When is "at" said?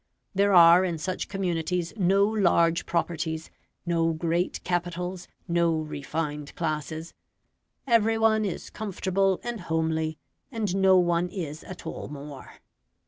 11.63-11.85